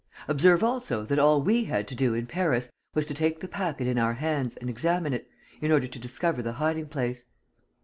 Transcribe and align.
Observe 0.27 0.63
also 0.63 1.05
that 1.05 1.19
all 1.19 1.43
we 1.43 1.65
had 1.65 1.87
to 1.87 1.93
do, 1.93 2.15
in 2.15 2.25
Paris, 2.25 2.71
was 2.95 3.05
to 3.05 3.13
take 3.13 3.39
the 3.39 3.47
packet 3.47 3.85
in 3.85 3.99
our 3.99 4.15
hands 4.15 4.57
and 4.57 4.67
examine 4.67 5.13
it, 5.13 5.29
in 5.61 5.71
order 5.71 5.85
to 5.85 5.99
discover 5.99 6.41
the 6.41 6.53
hiding 6.53 6.87
place. 6.87 7.25